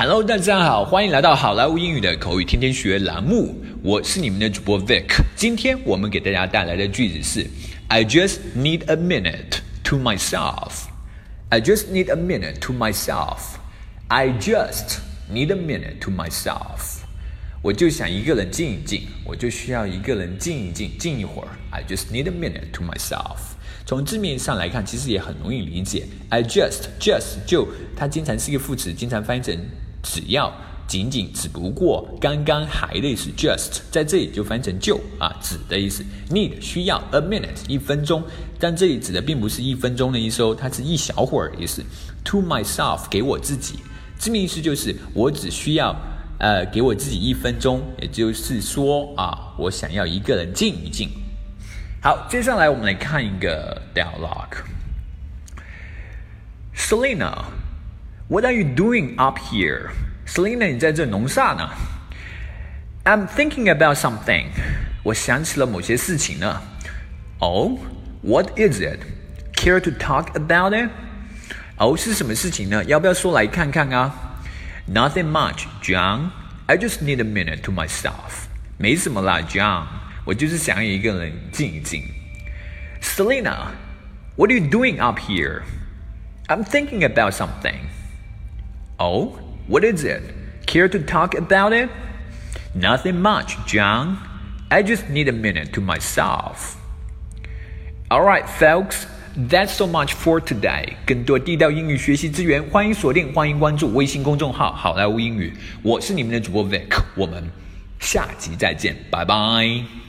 [0.00, 5.06] Hello，大家好，欢迎来到好莱坞英语的口语天天学栏目，我是你们的主播 Vic。
[5.34, 7.44] 今天我们给大家带来的句子是
[7.88, 10.84] ：I just need a minute to myself.
[11.48, 13.56] I just need a minute to myself.
[14.06, 17.00] I just need a minute to myself.
[17.60, 21.48] 我就想一个人静一静，我就需要一个人静一静，静一会儿。
[21.72, 23.38] I just need a minute to myself.
[23.84, 26.04] 从字面上来看，其实也很容易理解。
[26.28, 29.58] I just just 就它经常是一个副词，经常翻译成
[30.18, 30.52] 只要、
[30.88, 33.30] 仅仅、只不过、刚刚、还的意思。
[33.36, 36.04] just 在这里就翻成就啊，只的意思。
[36.28, 38.24] Need 需要 a minute 一分钟，
[38.58, 41.84] 但这里指的并不是一分钟的意思哦，它是一小会儿的意思。
[42.24, 43.78] To myself 给我自己，
[44.18, 45.94] 字面意思就是我只需要
[46.40, 51.08] 呃给我自己一分钟，也就是说啊，我想要一个人静一静。
[52.02, 54.64] 好，接下来我们来看一个 dialogue。
[56.74, 57.44] Selena,
[58.27, 59.89] what are you doing up here?
[60.25, 61.69] Selena，你在这弄啥呢？
[63.03, 64.45] I'm thinking about something.
[65.03, 66.61] 我想起了某些事情呢。
[67.39, 67.79] Oh,
[68.21, 68.99] what is it?
[69.53, 70.89] Care to talk about it?
[71.77, 72.83] 哦，是什么事情呢？
[72.85, 74.39] 要不要说来看看啊？
[74.87, 76.29] Nothing much, John.
[76.67, 78.47] I just need a minute to myself.
[78.77, 79.85] 没什么啦，John。
[80.25, 82.03] 我就是想要一个人静一静。
[83.01, 83.73] Selena,
[84.37, 85.63] what are you doing up here?
[86.47, 87.75] I'm thinking about something.
[88.97, 90.21] Oh, what is it?
[90.65, 91.89] Care to talk about it?
[92.73, 94.17] Nothing much, John.
[94.69, 96.77] I just need a minute to myself.
[98.09, 99.05] Alright, folks.
[99.35, 100.93] That's so much for today.
[101.07, 105.51] 更多地道英语学习资源，欢迎锁定，欢迎关注微信公众号“好莱坞英语”。
[105.81, 107.43] 我是你们的主播 Vic，我们
[107.99, 110.06] 下集再见，拜拜。